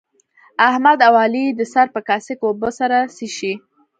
احمد 0.69 0.97
او 1.07 1.13
علي 1.23 1.45
د 1.59 1.61
سر 1.73 1.87
په 1.95 2.01
کاسه 2.07 2.33
کې 2.39 2.45
اوبه 2.49 2.69
سره 2.79 2.97
څښي. 3.15 3.53